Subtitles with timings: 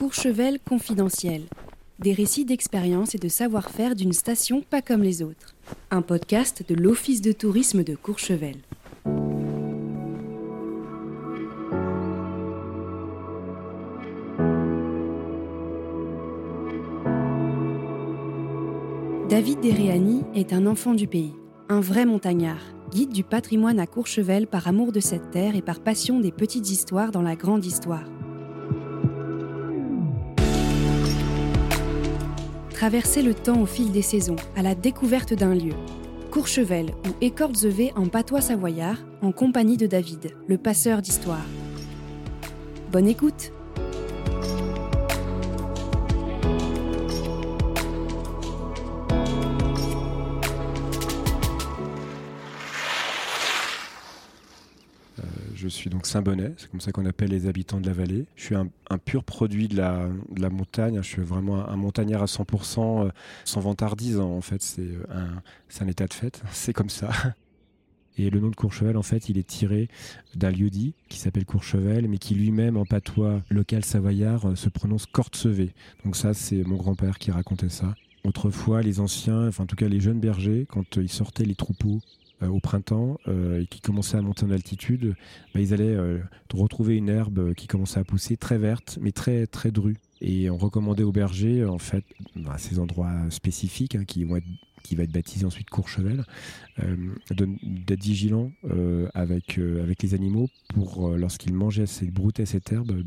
[0.00, 1.42] Courchevel confidentiel.
[1.98, 5.54] Des récits d'expérience et de savoir-faire d'une station pas comme les autres.
[5.90, 8.56] Un podcast de l'Office de tourisme de Courchevel.
[19.28, 21.34] David Deréani est un enfant du pays,
[21.68, 25.80] un vrai montagnard, guide du patrimoine à Courchevel par amour de cette terre et par
[25.80, 28.08] passion des petites histoires dans la grande histoire.
[32.80, 35.74] Traverser le temps au fil des saisons, à la découverte d'un lieu.
[36.30, 41.44] Courchevel ou Écorzevé en patois savoyard, en compagnie de David, le passeur d'histoire.
[42.90, 43.52] Bonne écoute!
[55.70, 58.26] Suis donc Saint-Bonnet, c'est comme ça qu'on appelle les habitants de la vallée.
[58.36, 58.68] Je suis un,
[59.04, 63.10] pur produit de la, montagne, je suis vraiment un, montagnard à 100%, euh,
[63.44, 67.10] sans vantardise en fait, c'est euh, un, un état de fait, c'est comme ça.
[68.18, 69.88] Et le nom de Courchevel, en fait, il est tiré
[70.34, 75.06] d'un lieu-dit qui s'appelle Courchevel, mais qui lui-même, en patois local savoyard, euh, se prononce
[75.06, 75.72] Cortsevé.
[76.04, 77.94] Donc ça, c'est mon grand-père qui racontait ça.
[78.24, 82.00] Autrefois, les anciens, enfin en tout cas les jeunes bergers, quand ils sortaient les troupeaux
[82.48, 85.14] au printemps euh, qui commençaient à monter en altitude,
[85.54, 86.18] bah, ils allaient euh,
[86.52, 89.96] retrouver une herbe qui commençait à pousser très verte, mais très très drue.
[90.20, 92.04] Et on recommandait aux bergers, en fait,
[92.48, 94.46] à ces endroits spécifiques hein, qui vont être
[94.82, 96.24] qui va être baptisé ensuite Courchevel,
[97.30, 98.50] d'être vigilant
[99.12, 103.02] avec, avec les animaux pour, lorsqu'ils mangeaient, ces, broutaient cette herbe,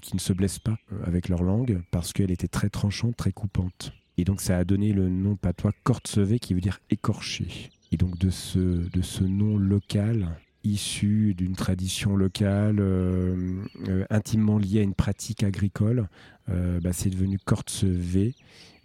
[0.00, 3.92] qui ne se blessent pas avec leur langue parce qu'elle était très tranchante, très coupante.
[4.16, 7.70] Et donc ça a donné le nom patois Cortsevé qui veut dire écorché.
[7.92, 10.28] Et donc de ce, de ce nom local,
[10.64, 16.08] issu d'une tradition locale euh, euh, intimement liée à une pratique agricole,
[16.48, 18.34] euh, bah, c'est devenu Cortsevé,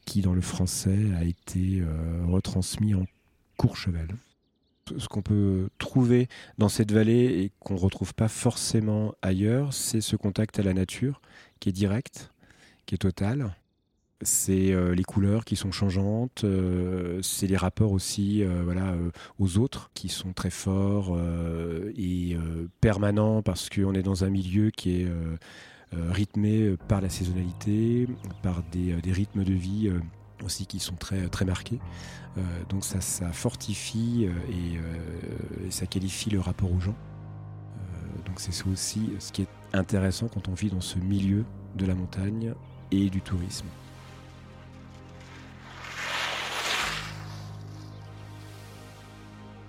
[0.05, 1.83] qui dans le français a été
[2.27, 3.05] retransmis en
[3.57, 4.07] Courchevel.
[4.97, 9.99] Ce qu'on peut trouver dans cette vallée et qu'on ne retrouve pas forcément ailleurs, c'est
[9.99, 11.21] ce contact à la nature
[11.59, 12.31] qui est direct,
[12.85, 13.53] qui est total,
[14.21, 19.91] c'est euh, les couleurs qui sont changeantes, euh, c'est les rapports aussi euh, aux autres
[19.93, 21.17] qui sont très forts
[21.95, 22.37] et
[22.81, 25.07] permanents parce qu'on est dans un milieu qui est
[25.91, 28.07] rythmé par la saisonnalité,
[28.43, 29.91] par des, rythmes de vie
[30.43, 31.79] aussi qui sont très, marqués.
[32.69, 36.95] donc ça, ça fortifie et, et, ça qualifie le rapport aux gens.
[38.25, 41.45] donc c'est aussi ce qui est intéressant quand on vit dans ce milieu
[41.75, 42.53] de la montagne
[42.91, 43.67] et du tourisme.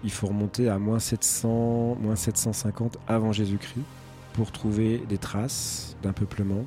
[0.04, 3.84] Il faut remonter à moins 700, moins 750 avant Jésus-Christ
[4.32, 6.64] pour trouver des traces d'un peuplement.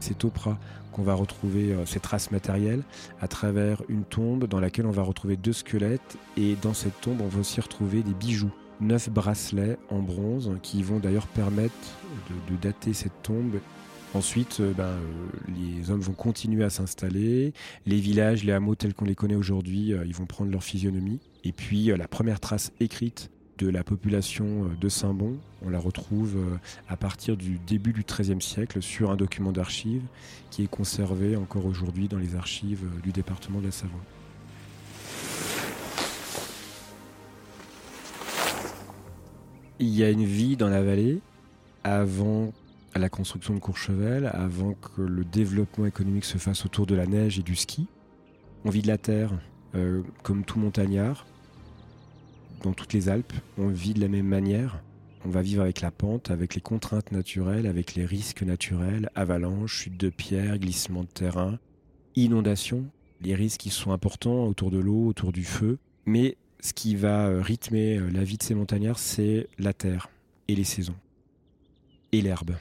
[0.00, 0.58] C'est au Prat
[0.92, 2.82] qu'on va retrouver euh, ces traces matérielles
[3.20, 7.20] à travers une tombe dans laquelle on va retrouver deux squelettes et dans cette tombe
[7.20, 8.50] on va aussi retrouver des bijoux.
[8.80, 11.74] Neuf bracelets en bronze qui vont d'ailleurs permettre
[12.50, 13.58] de, dater cette tombe
[14.14, 14.98] Ensuite, euh, ben, euh,
[15.48, 17.54] les hommes vont continuer à s'installer.
[17.86, 21.18] Les villages, les hameaux tels qu'on les connaît aujourd'hui, ils vont prendre leur physionomie.
[21.44, 25.78] Et puis euh, la première trace écrite de la population euh, de Saint-Bon, on la
[25.78, 26.56] retrouve euh,
[26.88, 30.04] à partir du début du XIIIe siècle sur un document d'archives
[30.50, 34.00] qui est conservé encore aujourd'hui dans les archives du département de la Savoie.
[39.78, 41.20] Il y a une vie dans la vallée
[41.82, 42.52] avant
[42.94, 47.38] la construction de Courchevel, avant que le développement économique se fasse autour de la neige
[47.38, 47.86] et du ski.
[48.64, 49.32] On vit de la terre,
[50.22, 51.26] comme tout montagnard
[52.62, 54.82] dans toutes les Alpes, on vit de la même manière.
[55.24, 59.82] On va vivre avec la pente, avec les contraintes naturelles, avec les risques naturels, avalanches,
[59.82, 61.58] chutes de pierres, glissements de terrain,
[62.16, 62.86] inondations,
[63.20, 65.78] les risques qui sont importants autour de l'eau, autour du feu.
[66.06, 70.08] Mais ce qui va euh, rythmer euh, la vie de ces montagnards, c'est la terre
[70.48, 70.96] et les saisons.
[72.12, 72.56] Et l'herbe.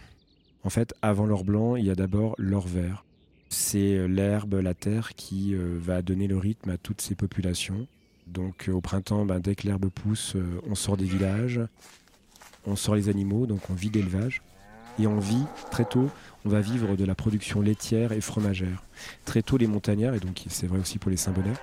[0.63, 3.05] En fait, avant l'or blanc, il y a d'abord l'or vert.
[3.53, 7.85] C'est euh, l'herbe, la terre qui va donner le rythme à toutes ces populations.
[8.31, 11.59] Donc euh, au printemps, ben, dès que l'herbe pousse, euh, on sort des villages,
[12.65, 14.41] on sort les animaux, donc on vit d'élevage.
[14.99, 16.09] Et on vit très tôt,
[16.45, 18.83] on va vivre de la production laitière et fromagère.
[19.25, 21.53] Très tôt, les montagnards, et donc c'est vrai aussi pour les Saint-Bonnet,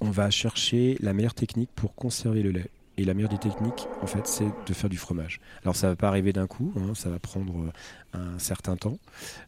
[0.00, 2.70] on va chercher la meilleure technique pour conserver le lait.
[2.96, 5.40] Et la meilleure des techniques, en fait, c'est de faire du fromage.
[5.62, 8.98] Alors ça va pas arriver d'un coup, hein, ça va prendre euh, un certain temps.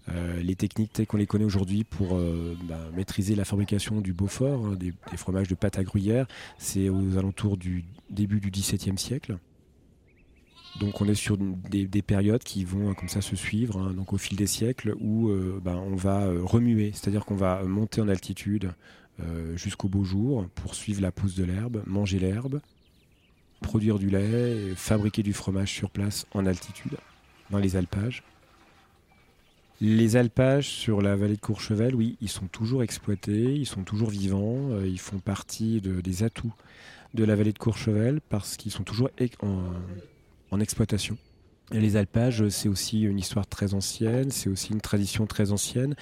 [0.08, 4.12] Euh, les techniques telles qu'on les connaît aujourd'hui pour euh, bah, maîtriser la fabrication du
[4.12, 6.26] Beaufort, hein, des, fromages de pâte à gruyère,
[6.58, 9.38] c'est aux alentours du début du XVIIe siècle.
[10.80, 14.18] Donc on est sur des, périodes qui vont comme ça se suivre, hein, donc au
[14.18, 15.30] fil des siècles, où
[15.64, 18.72] ben, on va remuer, c'est-à-dire qu'on va monter en altitude
[19.54, 22.60] jusqu'au beau jour pour suivre la pousse de l'herbe, manger l'herbe,
[23.60, 26.96] produire du lait, fabriquer du fromage sur place en altitude,
[27.50, 28.22] dans les alpages.
[29.80, 34.08] Les alpages sur la vallée de Courchevel, oui, ils sont toujours exploités, ils sont toujours
[34.08, 36.54] vivants, euh, ils font partie des atouts
[37.12, 39.10] de la vallée de Courchevel parce qu'ils sont toujours
[39.42, 41.18] en, exploitation.
[41.70, 45.94] les alpages, c'est aussi une histoire très ancienne, c'est aussi une tradition très ancienne,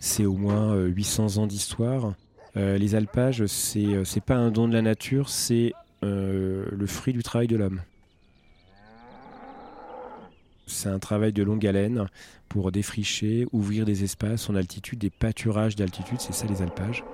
[0.00, 2.14] c'est au moins 800 euh, ans d'histoire.
[2.56, 7.46] Euh, les alpages, c'est pas un don de la nature, c'est le fruit du travail
[7.46, 7.80] de l'homme.
[10.66, 12.06] C'est un travail de longue haleine
[12.48, 17.04] pour défricher, ouvrir des espaces en altitude, des pâturages d'altitude, c'est ça les alpages,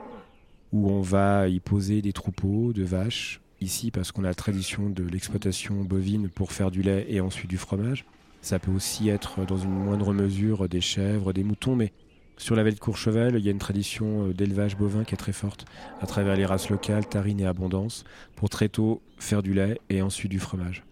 [0.72, 4.90] où on va y poser des troupeaux de vaches, ici parce qu'on a la tradition
[4.90, 8.04] de l'exploitation bovine pour faire du lait et ensuite du fromage.
[8.42, 11.92] Ça peut aussi être dans une moindre mesure des chèvres, des moutons, mais
[12.36, 15.32] sur la vallée de Courchevel, il y a une tradition d'élevage bovin qui est très
[15.32, 15.64] forte,
[16.00, 18.04] à travers les races locales, Tarine et Abondance,
[18.34, 20.84] pour très tôt faire du lait et ensuite du fromage.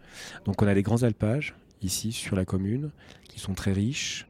[0.44, 2.90] Donc on a des grands alpages, ici sur la commune,
[3.28, 4.26] qui sont très riches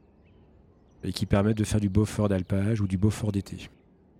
[1.03, 3.69] et qui permettent de faire du Beaufort d'alpage ou du Beaufort d'été.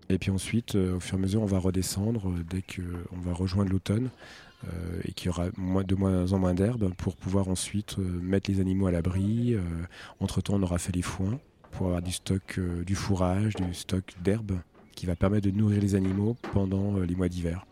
[0.09, 3.19] Et puis ensuite, euh, au fur et à mesure, on va redescendre euh, dès qu'on
[3.19, 4.09] va rejoindre l'automne
[4.65, 8.59] euh, et qu'il y aura de moins en moins d'herbe pour pouvoir ensuite mettre les
[8.59, 9.55] animaux à l'abri.
[10.19, 11.39] entre-temps, on aura fait les foins
[11.77, 14.59] pour avoir du stock, du fourrage, du stock d'herbe
[14.95, 17.65] qui va permettre de nourrir les animaux pendant les mois d'hiver.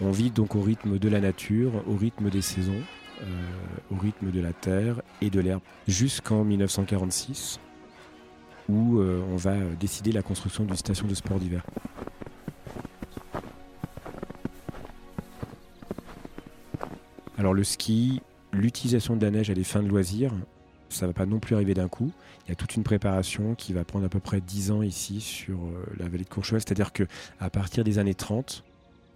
[0.00, 2.82] On vit donc au rythme de la nature, au rythme des saisons,
[3.22, 3.24] euh,
[3.90, 7.58] au rythme de la terre et de l'herbe, jusqu'en 1946,
[8.68, 11.64] où euh, on va décider la construction d'une station de sport d'hiver.
[17.38, 18.20] Alors le ski,
[18.52, 20.32] l'utilisation de la neige à des fins de loisirs,
[20.88, 22.12] ça va pas non plus arriver d'un coup.
[22.46, 25.20] Il y a toute une préparation qui va prendre à peu près 10 ans ici
[25.20, 26.60] sur euh, la vallée de Courchevel.
[26.60, 27.04] C'est-à-dire que
[27.40, 28.64] à partir des années 30,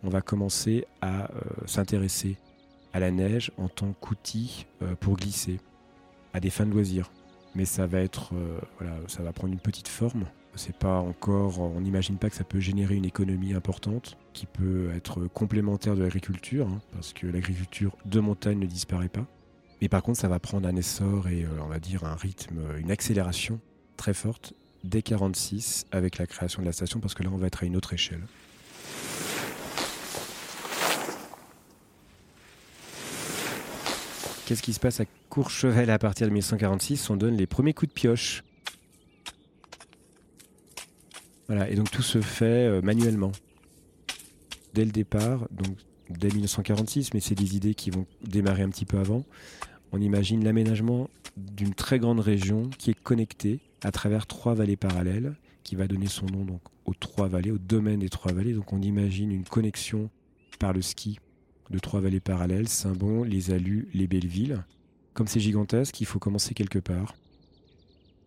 [0.03, 2.37] on va commencer à euh, s'intéresser
[2.93, 5.61] à la neige en tant qu'outil euh, pour glisser,
[6.35, 7.11] à des fins de loisirs.
[7.55, 8.33] Mais ça va être,
[8.79, 10.27] voilà, ça va prendre une petite forme.
[10.55, 14.93] C'est pas encore, on n'imagine pas que ça peut générer une économie importante qui peut
[14.95, 19.27] être complémentaire de l'agriculture, hein, parce que l'agriculture de montagne ne disparaît pas.
[19.81, 22.91] Mais par contre, ça va prendre un essor et on va dire un rythme, une
[22.91, 23.61] accélération
[23.97, 24.55] très forte
[24.85, 27.67] dès 46 avec la création de la station, parce que là, on va être à
[27.67, 28.23] une autre échelle.
[34.47, 37.89] Qu'est-ce qui se passe à Courchevel à partir de 1946 On donne les premiers coups
[37.89, 38.43] de pioche.
[41.47, 43.33] Voilà, et donc tout se fait euh, manuellement.
[44.75, 45.77] Dès le départ, donc
[46.09, 49.25] dès 1946, mais c'est des idées qui vont démarrer un petit peu avant.
[49.93, 55.35] On imagine l'aménagement d'une très grande région qui est connectée à travers trois vallées parallèles,
[55.65, 58.53] qui va donner son nom aux trois vallées, au domaine des trois vallées.
[58.53, 60.11] Donc on imagine une connexion
[60.59, 61.19] par le ski
[61.71, 64.59] de trois vallées parallèles, Saint-Bon, les Alus, les Bellevilles.
[65.15, 67.15] Comme c'est gigantesque, il faut commencer quelque part.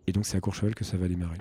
[0.07, 1.37] Et donc c'est à Courchevel que ça va démarrer.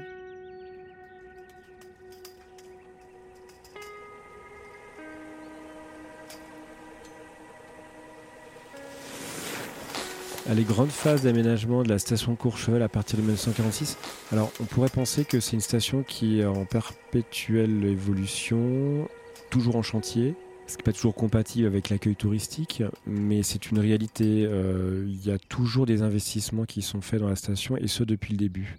[10.54, 13.96] Les grandes phases d'aménagement de la station Courchevel à partir de 1946.
[14.32, 19.08] Alors, on pourrait penser que c'est une station qui est en perpétuelle évolution,
[19.50, 20.34] toujours en chantier,
[20.66, 24.46] ce qui n'est pas toujours compatible avec l'accueil touristique, mais c'est une réalité.
[24.46, 28.04] Euh, il y a toujours des investissements qui sont faits dans la station, et ce
[28.04, 28.78] depuis le début.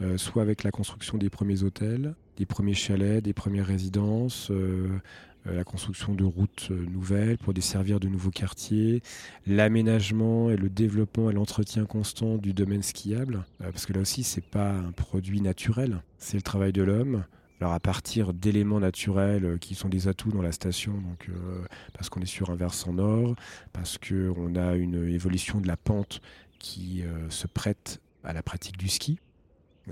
[0.00, 4.98] Euh, soit avec la construction des premiers hôtels, des premiers chalets, des premières résidences, euh,
[5.44, 9.02] la construction de routes nouvelles pour desservir de nouveaux quartiers,
[9.46, 14.44] l'aménagement et le développement et l'entretien constant du domaine skiable, parce que là aussi c'est
[14.44, 17.24] pas un produit naturel, c'est le travail de l'homme.
[17.60, 21.64] Alors à partir d'éléments naturels euh, qui sont des atouts dans la station, donc euh,
[21.92, 23.34] parce qu'on est sur un versant nord,
[23.72, 26.20] parce qu'on a une évolution de la pente
[26.60, 29.18] qui euh, se prête à la pratique du ski.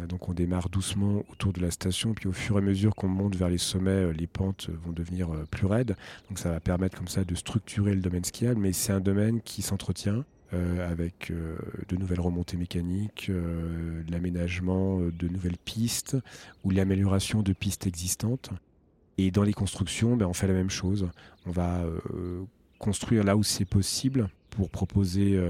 [0.08, 3.08] Donc on démarre doucement autour de la station, puis au fur et à mesure qu'on
[3.08, 5.96] monte vers les sommets, les pentes vont devenir plus raides.
[6.28, 9.40] Donc ça va permettre comme ça de structurer le domaine skiable, mais c'est un domaine
[9.40, 11.56] qui s'entretient, euh, avec euh,
[11.88, 16.16] de nouvelles remontées mécaniques, euh, l'aménagement de nouvelles pistes
[16.62, 18.50] ou l'amélioration de pistes existantes.
[19.18, 21.08] Et dans les constructions, ben, on fait la même chose.
[21.46, 21.84] On va
[22.78, 25.40] construire là où c'est possible pour proposer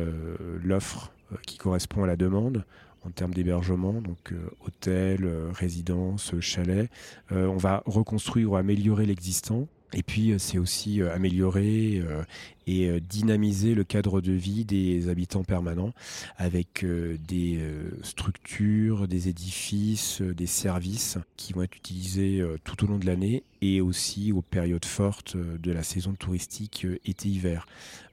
[0.62, 1.12] l'offre
[1.46, 2.64] qui correspond à la demande
[3.06, 4.34] en termes d'hébergement, donc
[4.66, 6.90] hôtel, résidence, chalet.
[7.30, 12.22] on va reconstruire ou améliorer l'existant Et puis, euh, c'est aussi euh, améliorer euh,
[12.66, 15.92] et dynamiser le cadre de vie des habitants permanents
[16.36, 17.60] avec des
[18.02, 23.80] structures, des édifices, des services qui vont être utilisés tout au long de l'année et
[23.80, 27.68] aussi aux périodes fortes de la saison touristique été-hiver.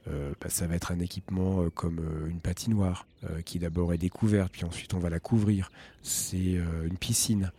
[0.06, 2.00] Bah, ça va être un équipement comme
[2.30, 3.08] une patinoire
[3.44, 5.72] qui d'abord est découverte, puis ensuite on va la couvrir.
[6.04, 7.50] C'est une piscine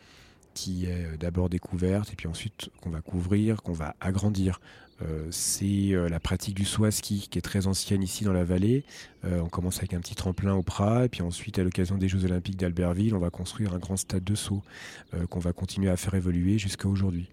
[0.56, 4.60] qui est euh, d'abord découverte et puis ensuite qu'on va couvrir, qu'on va agrandir.
[5.02, 8.32] Euh, c'est euh, la pratique du saut à ski qui est très ancienne ici dans
[8.32, 8.86] la vallée.
[9.24, 12.24] on commence avec un petit tremplin au Prat et puis ensuite à l'occasion des Jeux
[12.26, 14.62] Olympiques d'Albertville, on va construire un grand stade de saut
[15.32, 17.30] qu'on va continuer à faire évoluer jusqu'à aujourd'hui.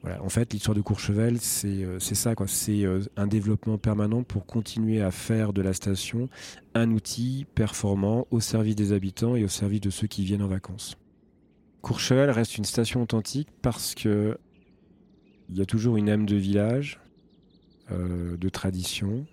[0.00, 0.22] Voilà.
[0.22, 2.34] En fait, l'histoire de Courchevel, c'est ça.
[2.46, 2.84] C'est
[3.18, 6.30] un développement permanent pour continuer à faire de la station
[6.74, 10.48] un outil performant au service des habitants et au service de ceux qui viennent en
[10.48, 10.96] vacances.
[11.84, 14.38] Courchevel reste une station authentique parce que
[15.50, 16.98] il y a toujours une âme de village,
[17.90, 19.26] euh, de tradition.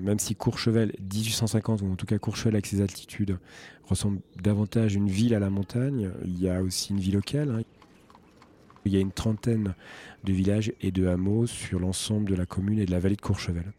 [0.00, 3.38] Même si Courchevel 1850, ou en tout cas Courchevel avec ses altitudes,
[3.84, 7.50] ressemble davantage à une ville à la montagne, il y a aussi une vie locale.
[7.50, 7.62] Hein.
[8.84, 9.76] Il y a une trentaine
[10.24, 13.20] de villages et de hameaux sur l'ensemble de la commune et de la vallée de
[13.20, 13.72] Courchevel.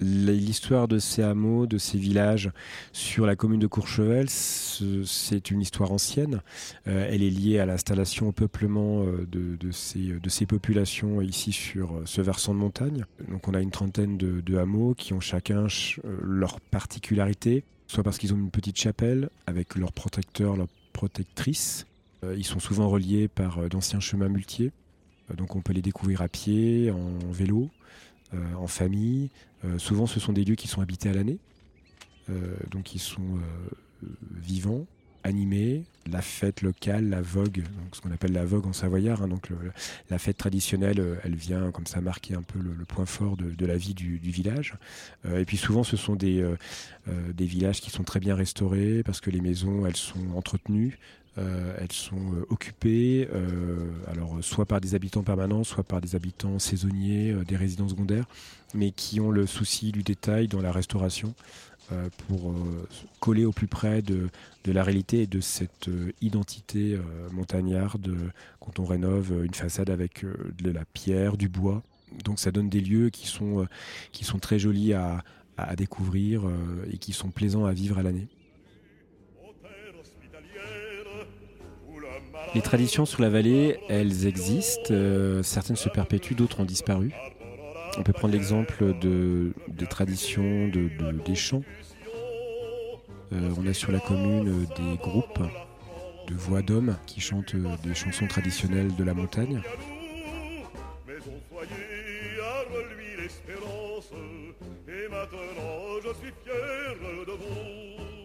[0.00, 2.50] L'histoire de ces hameaux, de ces villages
[2.92, 6.40] sur la commune de Courchevel, c'est une histoire ancienne.
[6.88, 12.02] Euh, elle est liée à l'installation, au peuplement euh, de, ces, populations ici sur euh,
[12.06, 13.04] ce versant de montagne.
[13.30, 15.66] Donc on a une trentaine de, hameaux qui ont chacun
[16.22, 21.86] leur particularité, soit parce qu'ils ont une petite chapelle avec leurs protecteurs, leurs protectrices.
[22.36, 24.72] Ils sont souvent reliés par d'anciens chemins muletiers.
[25.36, 27.68] Donc on peut les découvrir à pied, en vélo.
[28.34, 29.30] Euh, en famille.
[29.64, 31.38] Euh, souvent, ce sont des lieux qui sont habités à l'année,
[32.30, 33.38] euh, donc ils sont
[34.34, 34.86] vivants,
[35.22, 39.22] animés, la fête locale, la vogue, donc ce qu'on appelle la vogue en savoyard.
[39.22, 39.48] Hein, donc
[40.10, 43.76] la fête traditionnelle, elle vient comme ça marquer un peu le, point fort de, la
[43.76, 44.74] vie du, village.
[45.24, 46.46] et puis souvent, ce sont des,
[47.06, 50.98] des villages qui sont très bien restaurés parce que les maisons, elles sont entretenues.
[51.36, 56.14] Euh, elles sont euh, occupées, euh, alors soit par des habitants permanents, soit par des
[56.14, 58.26] habitants saisonniers, des résidents secondaires,
[58.72, 61.34] mais qui ont le souci du détail dans la restauration
[62.26, 62.54] pour
[63.20, 64.30] coller au plus près de,
[64.64, 65.90] de, la réalité et de cette
[66.22, 66.98] identité
[67.30, 68.10] montagnarde
[68.58, 71.82] quand on rénove une façade avec de la pierre, du bois.
[72.24, 73.66] Donc ça donne des lieux qui sont,
[74.12, 75.22] qui sont très jolis à,
[75.58, 76.44] à découvrir
[76.90, 78.28] et qui sont plaisants à vivre à l'année.
[82.54, 84.92] Les traditions sur la vallée, elles existent.
[84.92, 87.12] Euh, certaines se perpétuent, d'autres ont disparu.
[87.98, 90.88] On peut prendre l'exemple de, des traditions de,
[91.24, 91.62] des chants.
[93.32, 95.42] Euh, on a sur la commune des groupes
[96.28, 99.60] de voix d'hommes qui chantent des chansons traditionnelles de la montagne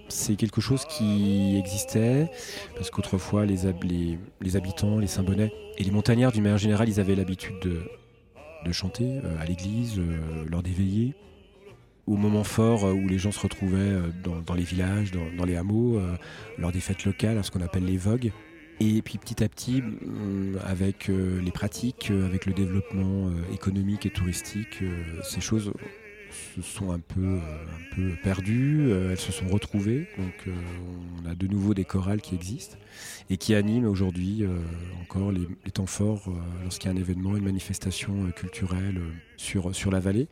[0.10, 2.30] c'est quelque chose qui existait,
[2.76, 3.66] parce qu'autrefois, les,
[4.56, 9.42] habitants, les Saint-Bonnet et les montagnards, d'une manière générale, ils avaient l'habitude de, chanter euh,
[9.42, 11.16] à l'église, euh, lors des veillées,
[12.06, 13.96] au moment fort euh, où les gens se retrouvaient
[14.46, 16.00] dans, les villages, dans, les hameaux,
[16.58, 18.32] lors des fêtes locales, ce qu'on appelle les vogues.
[18.82, 19.84] Et puis petit à petit,
[20.66, 24.82] avec les pratiques, avec le développement économique et touristique,
[25.22, 25.74] ces choses
[26.56, 30.08] se sont un peu, euh, un peu perdues, euh, elles se sont retrouvées.
[30.18, 30.52] Donc euh,
[31.22, 32.78] on a de nouveau des chorales qui existent
[33.30, 34.44] et qui animent aujourd'hui
[35.02, 36.30] encore les, temps forts
[36.64, 39.00] lorsqu'il y a un événement, une manifestation culturelle
[39.38, 40.28] sur, sur la vallée.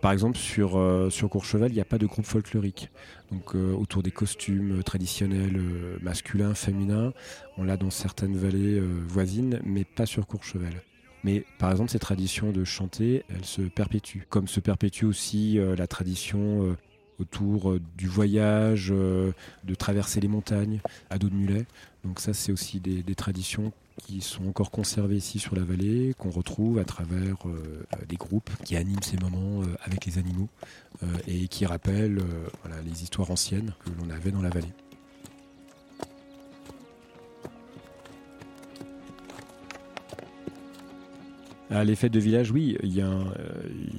[0.00, 0.80] par exemple, sur,
[1.10, 2.88] sur Courchevel, il n'y a pas de groupe folklorique.
[3.30, 5.60] Donc autour des costumes traditionnels
[6.00, 7.12] masculins, féminins,
[7.58, 10.82] on l'a dans certaines vallées voisines, mais pas sur Courchevel.
[11.24, 14.20] Mais par exemple, cette tradition de chanter, elle se perpétue.
[14.28, 16.76] Comme se perpétue aussi euh, la tradition euh,
[17.18, 21.66] autour euh, du voyage, de traverser les montagnes à dos de mulet.
[22.04, 26.30] Donc ça, c'est aussi des, traditions qui sont encore conservées ici sur la vallée, qu'on
[26.30, 27.36] retrouve à travers
[28.08, 30.48] des groupes qui animent ces moments avec les animaux
[31.26, 32.22] et qui rappellent
[32.86, 34.72] les histoires anciennes que l'on avait dans la vallée.
[41.72, 43.22] Ah, les fêtes de village, oui, il y, euh,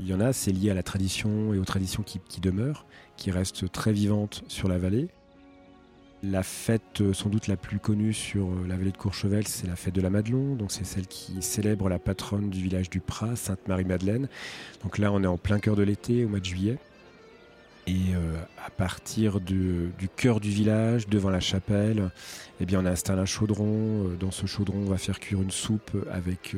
[0.06, 2.86] y, en a, c'est lié à la tradition et aux traditions qui, demeurent,
[3.16, 5.08] qui restent très vivantes sur la vallée.
[6.22, 9.68] La fête euh, sans doute la plus connue sur euh, la vallée de Courchevel, c'est
[9.68, 10.56] la fête de la Madelon.
[10.56, 14.28] Donc c'est celle qui célèbre la patronne du village du Prat, Sainte-Marie-Madeleine.
[14.84, 16.78] Donc là, on est en plein cœur de l'été, au mois de juillet.
[17.92, 18.14] Et
[18.66, 22.10] à partir du, cœur du village, devant la chapelle,
[22.62, 24.06] eh bien, on installe un chaudron.
[24.06, 26.56] Euh, dans ce chaudron, on va faire cuire une soupe avec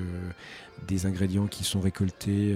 [0.87, 2.55] des ingrédients qui sont récoltés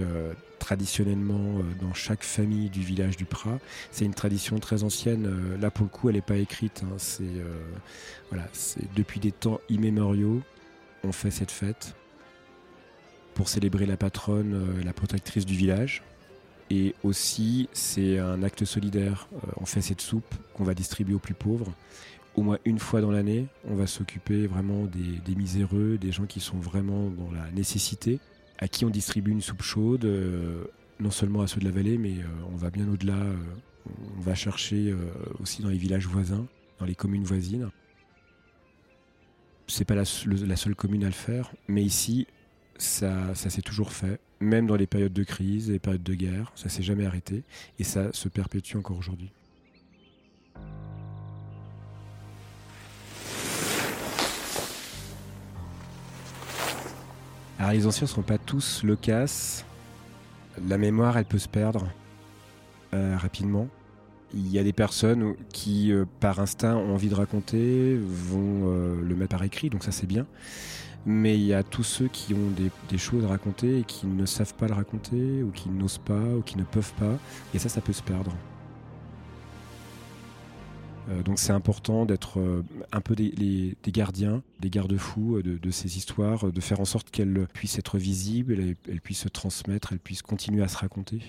[0.60, 3.58] traditionnellement dans chaque famille du village du Prat.
[3.90, 5.28] C'est une tradition très ancienne.
[5.60, 6.82] Là, pour le coup, elle n'est pas écrite.
[6.84, 6.94] Hein.
[6.98, 7.24] C'est
[8.30, 8.46] voilà,
[8.94, 10.40] depuis des temps immémoriaux,
[11.02, 11.96] on fait cette fête
[13.34, 16.02] pour célébrer la patronne, la protectrice du village.
[16.70, 19.28] Et aussi, c'est un acte solidaire.
[19.32, 21.72] Euh, on fait cette soupe qu'on va distribuer aux plus pauvres.
[22.34, 26.40] Au moins une fois dans l'année, on va s'occuper vraiment des, miséreux, des gens qui
[26.40, 28.20] sont vraiment dans la nécessité,
[28.58, 30.64] à qui on distribue une soupe chaude, euh,
[31.00, 33.18] non seulement à ceux de la vallée, mais euh, on va bien au-delà.
[34.16, 34.94] on va chercher
[35.40, 36.46] aussi dans les villages voisins,
[36.78, 37.70] dans les communes voisines.
[39.66, 42.26] C'est pas la seule commune à le faire, mais ici,
[42.78, 46.68] ça, s'est toujours fait, même dans les périodes de crise, les périodes de guerre, ça
[46.68, 47.42] s'est jamais arrêté
[47.78, 49.30] et ça se perpétue encore aujourd'hui.
[57.58, 59.64] Alors les anciens ne sont pas tous loquaces.
[60.68, 61.88] La mémoire, elle peut se perdre
[62.94, 63.68] euh, rapidement.
[64.32, 69.02] Il y a des personnes qui, euh, par instinct, ont envie de raconter, vont euh,
[69.02, 70.26] le mettre par écrit, donc ça c'est bien
[71.08, 74.26] mais il y a tous ceux qui ont des, choses à raconter et qui ne
[74.26, 77.18] savent pas le raconter, ou qui n'osent pas, ou qui ne peuvent pas,
[77.54, 78.36] et ça, ça peut se perdre.
[81.08, 82.62] Euh, donc c'est important d'être euh,
[82.92, 87.46] un peu des, gardiens, des garde-fous euh, de, ces histoires, de faire en sorte qu'elles
[87.54, 91.22] puissent être visibles, elles puissent se transmettre, elles puissent continuer à se raconter.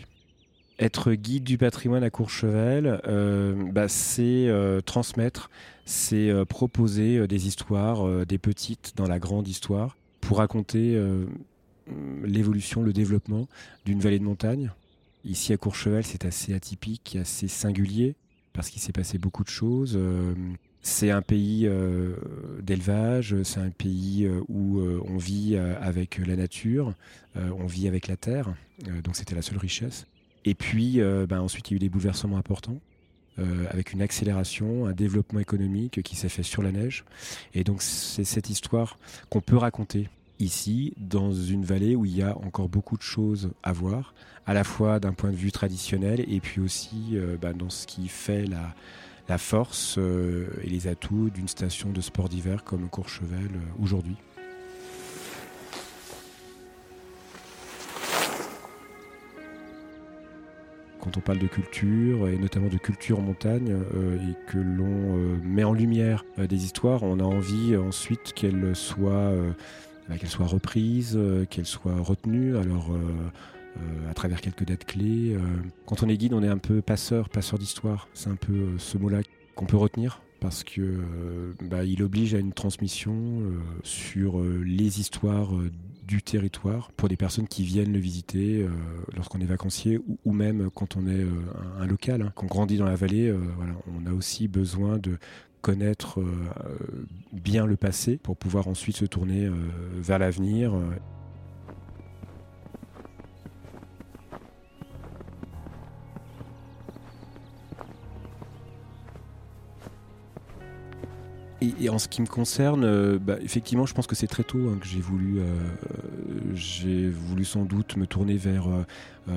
[0.80, 5.50] Être guide du patrimoine à Courchevel, euh, bah, c'est euh, transmettre,
[5.84, 10.98] c'est euh, proposer des histoires, des petites dans la grande histoire, pour raconter
[12.24, 13.48] l'évolution, le développement
[13.86, 14.72] d'une vallée de montagne.
[15.26, 18.16] Ici à Courchevel, c'est assez atypique, assez singulier,
[18.54, 20.00] parce qu'il s'est passé beaucoup de choses.
[20.82, 21.70] c'est un pays
[22.62, 26.94] d'élevage, c'est un pays où on vit avec la nature,
[27.36, 28.54] on vit avec la terre,
[29.04, 30.06] donc c'était la seule richesse.
[30.46, 32.80] Et puis, euh, ben, ensuite, il y a eu des bouleversements importants.
[33.38, 37.06] Euh, avec une accélération, un développement économique qui s'est fait sur la neige.
[37.54, 38.98] Et donc c'est cette histoire
[39.30, 40.10] qu'on peut raconter
[40.40, 44.14] ici, dans une vallée où il y a encore beaucoup de choses à voir,
[44.46, 47.88] à la fois d'un point de vue traditionnel et puis aussi euh, ben, dans ce
[47.88, 54.18] qui fait la, force et les atouts d'une station de sport d'hiver comme Courchevel aujourd'hui.
[61.00, 65.38] Quand on parle de culture, et notamment de culture montagne, euh, et que l'on euh,
[65.44, 69.34] met en lumière euh, des histoires, on a envie ensuite qu'elles soient,
[70.20, 72.58] qu'elles soient reprises, qu'elles soient retenues.
[72.58, 72.92] Alors,
[74.10, 75.38] à travers quelques dates clés.
[75.86, 78.10] Quand on est guide, on est un peu passeur, passeur d'histoire.
[78.14, 79.22] C'est un peu ce mot-là
[79.56, 81.00] qu'on peut retenir parce que
[81.62, 83.42] bah, il oblige à une transmission
[83.84, 85.52] sur les histoires
[86.10, 88.70] du territoire pour des personnes qui viennent le visiter euh,
[89.16, 91.30] lorsqu'on est vacancier ou, même quand on est euh,
[91.80, 92.32] un, local, hein.
[92.34, 93.28] qu'on grandit dans la vallée.
[93.28, 93.38] Euh,
[93.96, 95.20] on a aussi besoin de
[95.62, 96.24] connaître
[97.34, 99.52] bien le passé pour pouvoir ensuite se tourner
[99.98, 100.72] vers l'avenir.
[111.80, 114.70] Et, en ce qui me concerne, euh, bah, effectivement, je pense que c'est très tôt
[114.70, 115.44] hein, que j'ai voulu, euh,
[116.54, 119.34] j'ai voulu sans doute me tourner vers euh,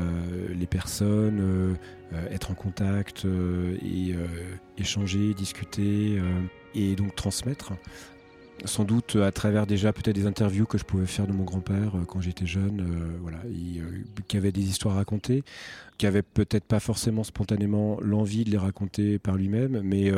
[0.54, 1.76] les personnes,
[2.30, 3.26] être en contact
[3.82, 4.14] et
[4.78, 6.20] échanger, discuter
[6.74, 7.72] et donc transmettre.
[8.64, 11.92] Sans doute à travers déjà peut-être des interviews que je pouvais faire de mon grand-père
[12.06, 12.86] quand j'étais jeune,
[13.20, 13.38] voilà,
[14.28, 15.42] qui avait des histoires à raconter,
[15.98, 20.12] qui avait peut-être pas forcément spontanément l'envie de les raconter par lui-même, mais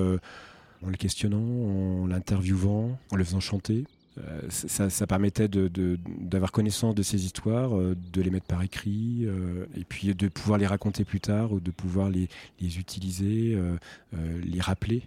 [0.85, 3.85] en le questionnant, en l'interviewant, en le faisant chanter.
[4.19, 9.67] Euh, ça, permettait d'avoir connaissance de ces histoires, euh, de les mettre par écrit, euh,
[9.77, 12.29] et puis de pouvoir les raconter plus tard ou de pouvoir les,
[12.61, 13.59] utiliser,
[14.13, 15.03] les rappeler.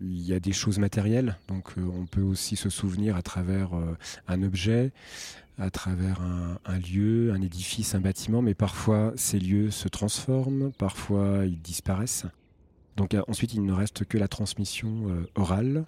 [0.00, 3.70] Il y a des choses matérielles, donc on peut aussi se souvenir à travers
[4.26, 4.92] un objet,
[5.58, 11.46] à travers un, lieu, un édifice, un bâtiment, mais parfois ces lieux se transforment, parfois
[11.46, 12.26] ils disparaissent.
[12.96, 15.84] Donc euh, ensuite, il ne reste que la transmission euh, orale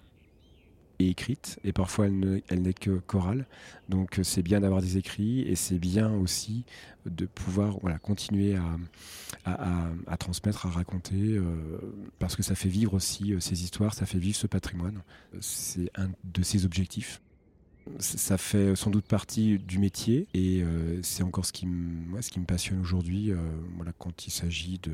[0.99, 3.45] et écrite, et parfois elle, n'est que chorale.
[3.87, 6.65] Donc euh, c'est bien d'avoir des écrits, et c'est bien aussi
[7.05, 8.57] de pouvoir continuer
[9.45, 11.39] à, transmettre, à raconter,
[12.17, 15.03] parce que ça fait vivre aussi ces histoires, ça fait vivre ce patrimoine.
[15.39, 17.21] C'est un de ses objectifs
[17.99, 20.61] ça fait sans doute partie du métier et
[21.03, 23.31] c'est encore ce qui me, ce qui me passionne aujourd'hui
[23.77, 24.91] voilà, quand il s'agit de,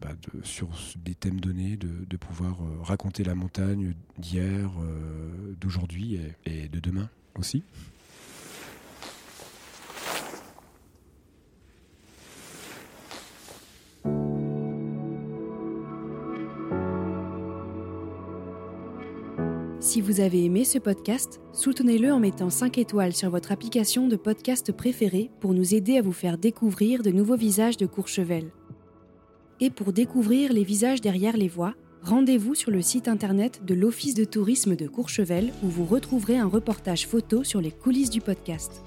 [0.00, 0.10] bah,
[0.42, 4.70] sur des thèmes donnés, de, pouvoir raconter la montagne d'hier,
[5.60, 7.62] d'aujourd'hui et de demain aussi.
[19.86, 24.16] Si vous avez aimé ce podcast, soutenez-le en mettant 5 étoiles sur votre application de
[24.16, 28.50] podcast préférée pour nous aider à vous faire découvrir de nouveaux visages de Courchevel.
[29.60, 34.14] Et pour découvrir les visages derrière les voix, rendez-vous sur le site internet de l'Office
[34.14, 38.82] de tourisme de Courchevel où vous retrouverez un reportage photo sur les coulisses du podcast.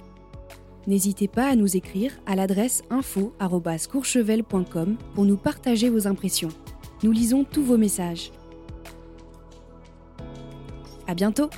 [0.88, 6.50] N'hésitez pas à nous écrire à l'adresse info@courchevel.com pour nous partager vos impressions.
[7.04, 8.32] Nous lisons tous vos messages.
[11.08, 11.50] À bientôt!